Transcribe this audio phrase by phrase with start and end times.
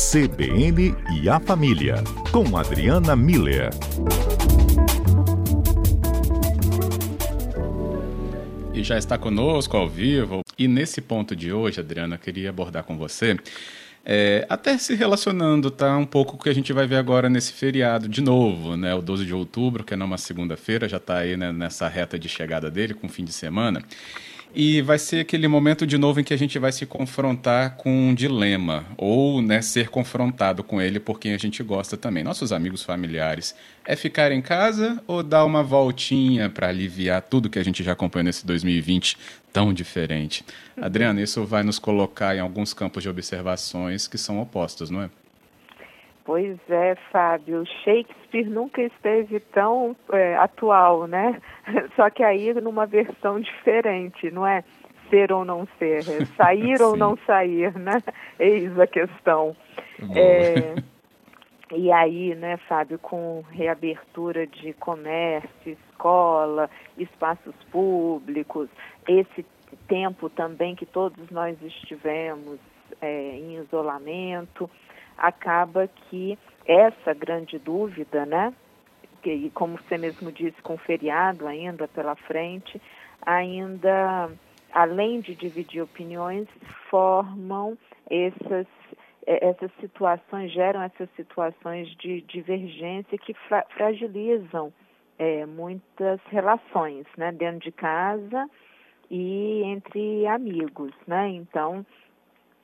[0.00, 1.96] CBN e a Família,
[2.32, 3.68] com Adriana Miller.
[8.72, 10.40] E já está conosco ao vivo.
[10.58, 13.36] E nesse ponto de hoje, Adriana, queria abordar com você
[14.04, 15.96] é, até se relacionando, tá?
[15.96, 18.94] Um pouco o que a gente vai ver agora nesse feriado de novo, né?
[18.94, 22.28] O 12 de outubro, que é numa segunda-feira, já está aí né, nessa reta de
[22.28, 23.82] chegada dele, com fim de semana.
[24.54, 28.08] E vai ser aquele momento de novo em que a gente vai se confrontar com
[28.08, 32.24] um dilema, ou né, ser confrontado com ele por quem a gente gosta também.
[32.24, 33.54] Nossos amigos familiares.
[33.84, 37.92] É ficar em casa ou dar uma voltinha para aliviar tudo que a gente já
[37.92, 39.16] acompanhou nesse 2020
[39.52, 40.44] tão diferente?
[40.76, 45.10] Adriana, isso vai nos colocar em alguns campos de observações que são opostos, não é?
[46.30, 47.64] Pois é, Fábio.
[47.82, 51.42] Shakespeare nunca esteve tão é, atual, né?
[51.96, 54.62] Só que aí numa versão diferente, não é?
[55.10, 58.00] Ser ou não ser, é sair ou não sair, né?
[58.38, 59.56] Eis a questão.
[60.14, 60.76] É,
[61.76, 65.50] e aí, né, Fábio, com reabertura de comércio,
[65.90, 68.68] escola, espaços públicos,
[69.08, 69.44] esse
[69.88, 72.60] tempo também que todos nós estivemos
[73.00, 74.70] é, em isolamento,
[75.20, 78.52] acaba que essa grande dúvida, né,
[79.22, 82.80] que como você mesmo disse, com feriado ainda pela frente,
[83.22, 84.30] ainda,
[84.72, 86.48] além de dividir opiniões,
[86.88, 87.76] formam
[88.08, 88.66] essas
[89.26, 94.72] essas situações geram essas situações de divergência que fra fragilizam
[95.18, 98.48] é, muitas relações, né, dentro de casa
[99.10, 101.28] e entre amigos, né?
[101.28, 101.84] Então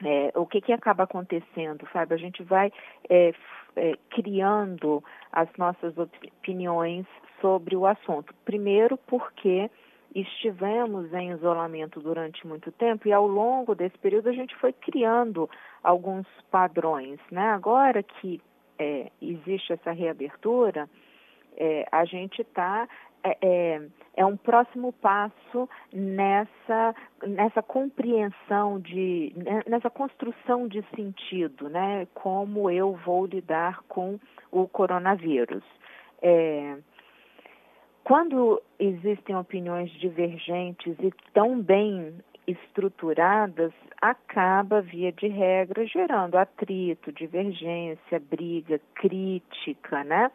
[0.05, 2.15] é, o que, que acaba acontecendo, Fábio?
[2.15, 2.73] A gente vai
[3.09, 3.33] é,
[3.77, 5.03] é, criando
[5.33, 7.07] as nossas opiniões
[7.41, 8.35] sobre o assunto.
[8.45, 9.71] Primeiro, porque
[10.15, 15.49] estivemos em isolamento durante muito tempo e ao longo desse período a gente foi criando
[15.83, 17.19] alguns padrões.
[17.31, 17.43] Né?
[17.49, 18.41] Agora que
[18.79, 20.89] é, existe essa reabertura,
[21.57, 22.89] é, a gente está
[23.25, 23.83] é, é,
[24.17, 26.95] é, um próximo passo nessa,
[27.27, 32.07] nessa compreensão de, né, nessa construção de sentido, né?
[32.15, 34.19] Como eu vou lidar com
[34.51, 35.65] o coronavírus.
[36.23, 36.79] É,
[38.05, 42.15] quando existem opiniões divergentes e tão bem
[42.47, 50.31] estruturadas, acaba, via de regra, gerando atrito, divergência, briga, crítica, né?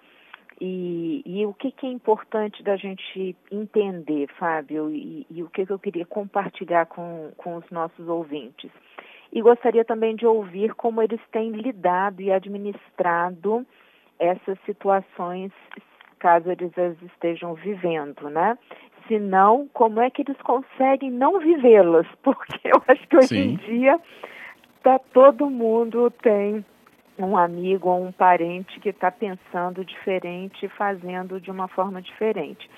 [0.64, 5.66] E, e o que, que, é importante da gente entender, Fábio, e, e o que,
[5.66, 8.70] que, eu queria compartilhar com, com os nossos ouvintes.
[9.34, 13.66] E gostaria também de ouvir como eles têm lidado e administrado
[14.20, 15.52] essas situações,
[16.20, 18.56] caso eles as estejam vivendo, né?
[19.08, 22.06] Se não, como é que eles conseguem não vivê-las?
[22.22, 23.54] Porque eu acho que hoje Sim.
[23.54, 24.00] em dia
[24.84, 26.64] tá, todo mundo tem
[27.18, 32.70] um amigo ou um parente que está pensando diferente, fazendo de uma forma diferente.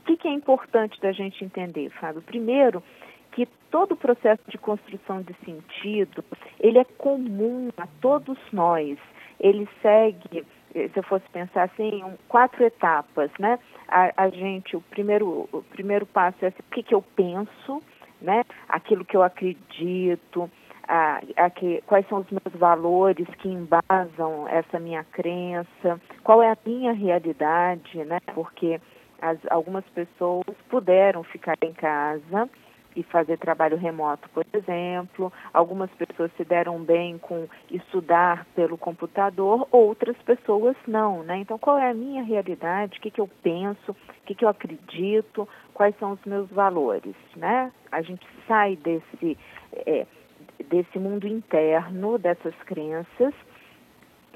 [0.00, 2.22] O que, que é importante da gente entender, Fábio?
[2.22, 2.82] Primeiro,
[3.32, 6.24] que todo o processo de construção de sentido,
[6.58, 8.98] ele é comum a todos nós.
[9.38, 13.58] Ele segue, se eu fosse pensar assim, um, quatro etapas, né?
[13.88, 17.82] A, a, gente, o primeiro, o primeiro passo é assim, o que, que eu penso,
[18.22, 18.42] né?
[18.68, 20.50] Aquilo que eu acredito,
[20.88, 26.50] a, a que, quais são os meus valores que embasam essa minha crença, qual é
[26.50, 28.18] a minha realidade, né?
[28.34, 28.80] Porque
[29.20, 32.48] as, algumas pessoas puderam ficar em casa
[32.94, 35.30] e fazer trabalho remoto, por exemplo.
[35.52, 41.36] Algumas pessoas se deram bem com estudar pelo computador, outras pessoas não, né?
[41.38, 42.98] Então, qual é a minha realidade?
[42.98, 43.92] O que, que eu penso?
[43.92, 45.46] O que, que eu acredito?
[45.74, 47.70] Quais são os meus valores, né?
[47.92, 49.36] A gente sai desse
[49.74, 50.06] é,
[50.64, 53.34] desse mundo interno, dessas crenças,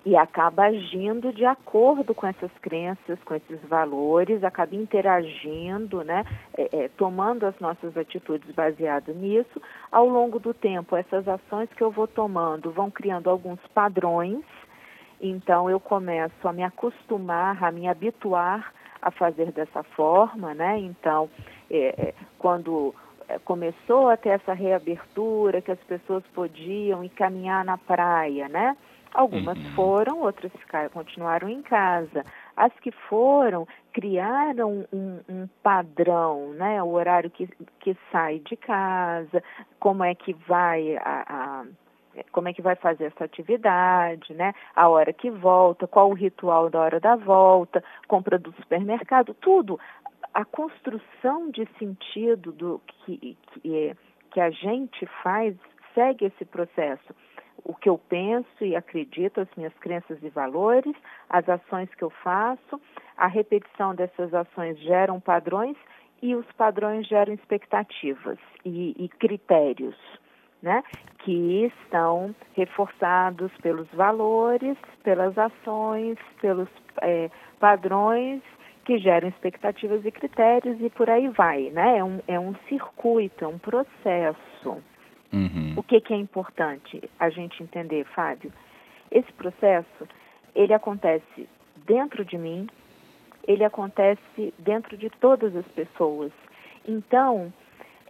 [0.04, 6.24] e acaba agindo de acordo com essas crenças, com esses valores, acaba interagindo, né,
[6.56, 9.60] é, é, tomando as nossas atitudes baseadas nisso.
[9.92, 14.42] Ao longo do tempo, essas ações que eu vou tomando vão criando alguns padrões,
[15.20, 20.78] então eu começo a me acostumar, a me habituar a fazer dessa forma, né?
[20.78, 21.28] Então,
[21.70, 22.94] é, é quando
[23.44, 28.76] começou a ter essa reabertura, que as pessoas podiam ir caminhar na praia, né?
[29.12, 29.74] Algumas uhum.
[29.74, 32.24] foram, outras ficaram, continuaram em casa.
[32.56, 36.80] As que foram, criaram um, um, padrão, né?
[36.82, 37.48] O horário que,
[37.80, 39.42] que sai de casa,
[39.80, 41.64] como é que vai a, a
[42.32, 44.52] como é que vai fazer essa atividade, né?
[44.74, 49.78] A hora que volta, qual o ritual da hora da volta, compra do supermercado, tudo
[50.32, 53.96] a construção de sentido do que, que,
[54.30, 55.56] que a gente faz
[55.94, 57.14] segue esse processo.
[57.62, 60.94] o que eu penso e acredito, as minhas crenças e valores,
[61.28, 62.80] as ações que eu faço,
[63.18, 65.76] a repetição dessas ações geram padrões
[66.22, 69.96] e os padrões geram expectativas e, e critérios,
[70.62, 70.82] né?
[71.18, 76.68] Que estão reforçados pelos valores, pelas ações, pelos
[77.02, 78.42] é, padrões
[78.90, 81.98] que geram expectativas e critérios e por aí vai, né?
[81.98, 84.82] É um, é um circuito, é um processo.
[85.32, 85.74] Uhum.
[85.76, 88.52] O que, que é importante a gente entender, Fábio?
[89.08, 90.08] Esse processo,
[90.56, 91.48] ele acontece
[91.86, 92.66] dentro de mim,
[93.46, 96.32] ele acontece dentro de todas as pessoas.
[96.84, 97.52] Então,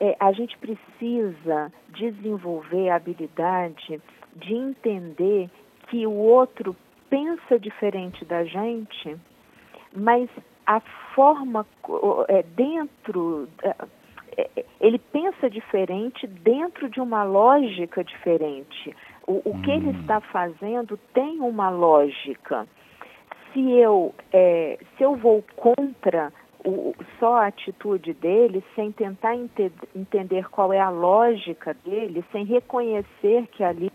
[0.00, 4.00] é, a gente precisa desenvolver a habilidade
[4.35, 5.50] de entender
[5.88, 6.75] que o outro
[7.11, 9.15] pensa diferente da gente,
[9.94, 10.31] mas
[10.70, 10.78] a
[11.17, 11.67] forma
[12.28, 13.75] é, dentro é,
[14.37, 18.94] é, ele pensa diferente dentro de uma lógica diferente.
[19.26, 20.00] O, o que ele hum.
[20.00, 22.69] está fazendo tem uma lógica.
[23.52, 26.32] Se eu é, se eu vou contra
[26.64, 32.44] o, só a atitude dele, sem tentar ente entender qual é a lógica dele, sem
[32.44, 33.90] reconhecer que ali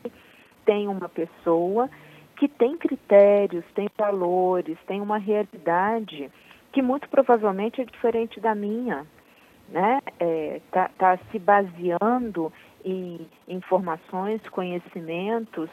[0.66, 1.90] tem uma pessoa
[2.36, 6.30] que tem critérios, tem valores, tem uma realidade
[6.76, 9.08] que muito provavelmente é diferente da minha,
[9.70, 10.02] né?
[10.20, 12.52] Está é, tá, tá se baseando
[12.84, 15.70] em informações, conhecimentos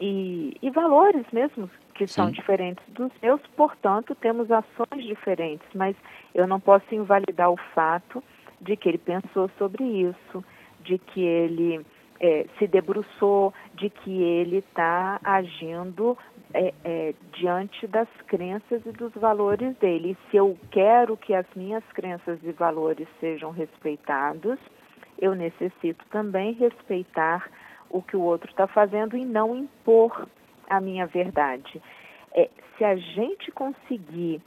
[0.00, 2.14] e, e valores mesmo que Sim.
[2.14, 5.94] são diferentes dos meus, portanto, temos ações diferentes, mas
[6.34, 8.20] eu não posso invalidar o fato
[8.60, 10.44] de que ele pensou sobre isso,
[10.80, 11.86] de que ele
[12.20, 16.16] é, se debruçou, de que ele está agindo
[16.54, 20.12] é, é, diante das crenças e dos valores dele.
[20.12, 24.58] E se eu quero que as minhas crenças e valores sejam respeitados,
[25.18, 27.48] eu necessito também respeitar
[27.90, 30.26] o que o outro está fazendo e não impor
[30.68, 31.80] a minha verdade.
[32.34, 34.40] É, se a gente conseguir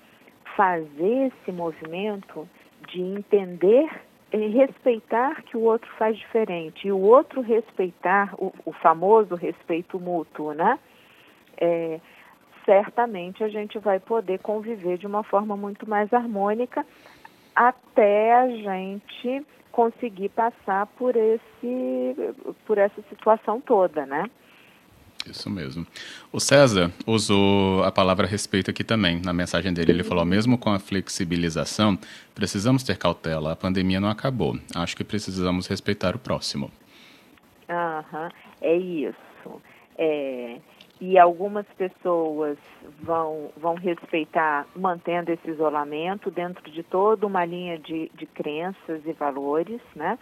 [0.55, 2.47] fazer esse movimento
[2.87, 3.89] de entender
[4.37, 10.53] respeitar que o outro faz diferente e o outro respeitar o, o famoso respeito mútuo,
[10.53, 10.77] né?
[11.57, 11.99] É,
[12.65, 16.85] certamente a gente vai poder conviver de uma forma muito mais harmônica
[17.55, 22.15] até a gente conseguir passar por esse
[22.65, 24.29] por essa situação toda, né?
[25.25, 25.85] Isso mesmo.
[26.31, 29.21] O César usou a palavra respeito aqui também.
[29.23, 31.97] Na mensagem dele, ele falou: mesmo com a flexibilização,
[32.33, 33.51] precisamos ter cautela.
[33.51, 34.57] A pandemia não acabou.
[34.75, 36.71] Acho que precisamos respeitar o próximo.
[37.69, 38.31] Aham,
[38.61, 39.61] é isso.
[39.97, 40.57] É,
[41.01, 42.57] e algumas pessoas
[43.01, 49.13] vão, vão respeitar mantendo esse isolamento dentro de toda uma linha de, de crenças e
[49.13, 50.17] valores, né?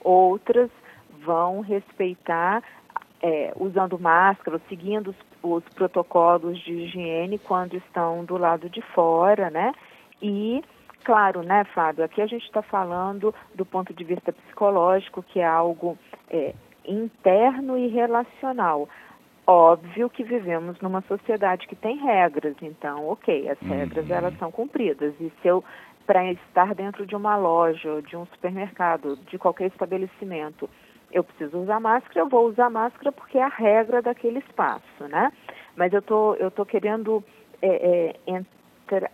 [0.00, 0.70] Outras
[1.24, 2.62] vão respeitar
[3.22, 9.48] é, usando máscara, seguindo os, os, protocolos de higiene quando estão do lado de fora,
[9.48, 9.72] né?
[10.20, 10.62] E,
[11.04, 15.46] claro, né, Fábio, aqui a gente está falando do ponto de vista psicológico, que é
[15.46, 15.96] algo
[16.28, 16.52] é,
[16.84, 18.88] interno e relacional.
[19.46, 24.16] Óbvio que vivemos numa sociedade que tem regras, então, ok, as regras uhum.
[24.16, 25.14] elas são cumpridas.
[25.20, 25.64] E se eu,
[26.06, 30.70] para estar dentro de uma loja, de um supermercado, de qualquer estabelecimento,
[31.12, 35.32] eu preciso usar máscara, eu vou usar máscara porque é a regra daquele espaço, né?
[35.76, 37.22] Mas eu tô, eu tô querendo
[37.60, 38.42] é, é,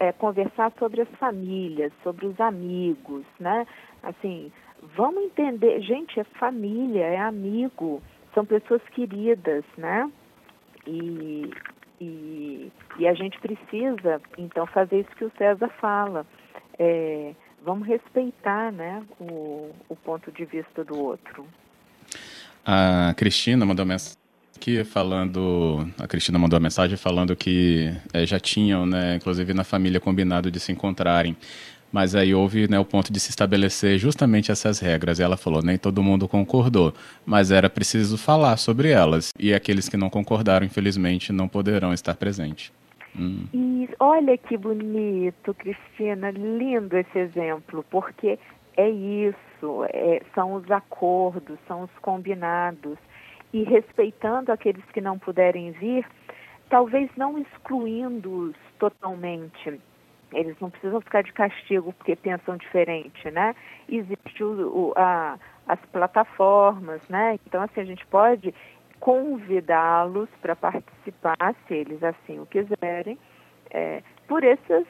[0.00, 3.66] é, conversar sobre as famílias, sobre os amigos, né?
[4.02, 4.52] Assim,
[4.96, 8.02] vamos entender, gente, é família, é amigo,
[8.34, 10.10] são pessoas queridas, né?
[10.86, 11.50] E,
[12.00, 16.26] e, e a gente precisa, então, fazer isso que o César fala.
[16.78, 21.44] É, vamos respeitar né, o, o ponto de vista do outro.
[22.70, 24.18] A Cristina mandou mensagem
[24.54, 25.88] aqui falando.
[25.98, 30.50] A Cristina mandou a mensagem falando que é, já tinham, né, inclusive na família, combinado
[30.50, 31.34] de se encontrarem.
[31.90, 35.18] Mas aí houve né, o ponto de se estabelecer justamente essas regras.
[35.18, 36.92] E ela falou: nem todo mundo concordou,
[37.24, 39.30] mas era preciso falar sobre elas.
[39.38, 42.70] E aqueles que não concordaram, infelizmente, não poderão estar presentes.
[43.18, 43.46] Hum.
[43.54, 48.38] E olha que bonito, Cristina, lindo esse exemplo, porque
[48.76, 49.47] é isso,
[49.92, 52.98] é, são os acordos, são os combinados.
[53.52, 56.06] E respeitando aqueles que não puderem vir,
[56.68, 59.80] talvez não excluindo-os totalmente.
[60.32, 63.54] Eles não precisam ficar de castigo porque pensam diferente, né?
[63.88, 67.38] Existe o, o, a, as plataformas, né?
[67.46, 68.54] Então, assim, a gente pode
[69.00, 73.18] convidá-los para participar, se eles assim o quiserem,
[73.70, 74.86] é, por esses,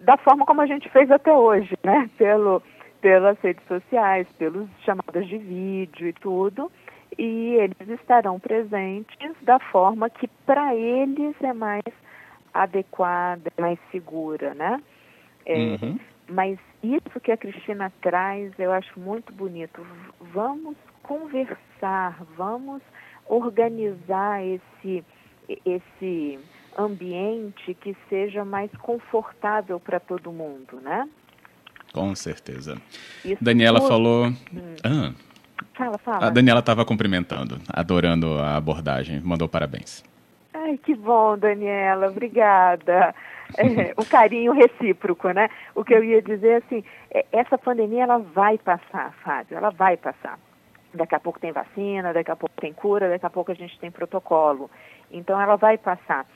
[0.00, 2.08] da forma como a gente fez até hoje, né?
[2.16, 2.62] Pelo,
[3.06, 6.72] pelas redes sociais, pelos chamadas de vídeo e tudo.
[7.16, 11.84] e eles estarão presentes da forma que para eles é mais
[12.52, 14.82] adequada, mais segura, né?
[15.46, 16.00] É, uhum.
[16.28, 19.86] Mas isso que a Cristina traz, eu acho muito bonito.
[20.32, 22.82] Vamos conversar, vamos
[23.28, 25.04] organizar esse
[25.64, 26.40] esse
[26.76, 31.08] ambiente que seja mais confortável para todo mundo, né?
[31.96, 32.76] Com certeza.
[33.24, 33.88] Isso Daniela tudo...
[33.88, 34.26] falou.
[34.26, 34.74] Hum.
[34.84, 35.12] Ah.
[35.72, 36.26] Fala, fala.
[36.26, 40.04] A Daniela estava cumprimentando, adorando a abordagem, mandou parabéns.
[40.52, 43.14] Ai, que bom, Daniela, obrigada.
[43.56, 45.48] É, o carinho recíproco, né?
[45.74, 49.96] O que eu ia dizer assim, é, essa pandemia ela vai passar, Fábio, ela vai
[49.96, 50.38] passar.
[50.92, 53.78] Daqui a pouco tem vacina, daqui a pouco tem cura, daqui a pouco a gente
[53.78, 54.70] tem protocolo.
[55.10, 56.26] Então ela vai passar.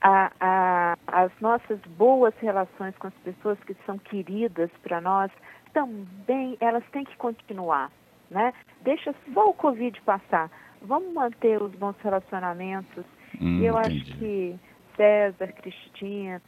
[0.00, 5.30] A, a, as nossas boas relações com as pessoas que são queridas para nós
[5.72, 7.90] também elas têm que continuar,
[8.30, 8.52] né?
[8.82, 10.50] Deixa só o Covid passar.
[10.82, 13.04] Vamos manter os bons relacionamentos.
[13.40, 14.00] Hum, e eu entendi.
[14.00, 14.58] acho que
[14.96, 16.40] César, Cristina,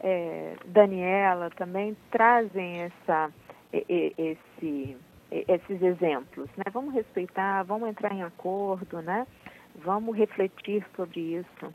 [0.00, 3.30] é, Daniela também trazem essa,
[3.72, 4.96] esse,
[5.30, 6.64] esses exemplos, né?
[6.72, 9.26] Vamos respeitar, vamos entrar em acordo, né?
[9.76, 11.74] Vamos refletir sobre isso.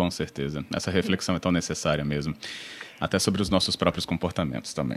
[0.00, 0.64] Com certeza.
[0.74, 2.34] Essa reflexão é tão necessária mesmo.
[2.98, 4.96] Até sobre os nossos próprios comportamentos também.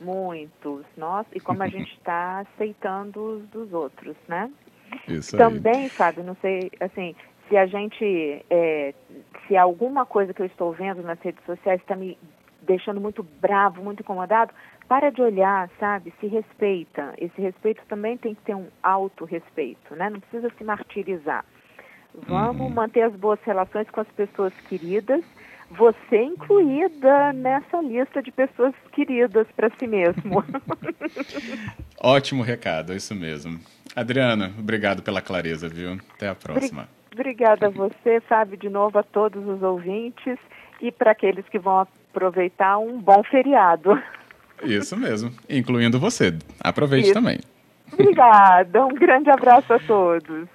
[0.00, 0.84] Muitos.
[0.96, 4.50] Nós, e como a gente está aceitando os dos outros, né?
[5.06, 5.88] Isso Também, aí.
[5.88, 7.14] Fábio, não sei, assim,
[7.48, 8.92] se a gente, é,
[9.46, 12.18] se alguma coisa que eu estou vendo nas redes sociais está me
[12.62, 14.52] deixando muito bravo, muito incomodado,
[14.88, 16.12] para de olhar, sabe?
[16.18, 17.14] Se respeita.
[17.16, 20.10] Esse respeito também tem que ter um autorrespeito, né?
[20.10, 21.44] Não precisa se martirizar.
[22.26, 22.70] Vamos uhum.
[22.70, 25.22] manter as boas relações com as pessoas queridas,
[25.70, 30.44] você incluída nessa lista de pessoas queridas para si mesmo.
[32.00, 33.58] Ótimo recado, é isso mesmo.
[33.94, 35.98] Adriana, obrigado pela clareza, viu?
[36.14, 36.88] Até a próxima.
[37.12, 40.38] Obrigada a você, Fábio, de novo a todos os ouvintes
[40.80, 44.00] e para aqueles que vão aproveitar um bom feriado.
[44.62, 46.36] Isso mesmo, incluindo você.
[46.60, 47.14] Aproveite Isso.
[47.14, 47.38] também.
[47.92, 50.48] Obrigada, um grande abraço a todos.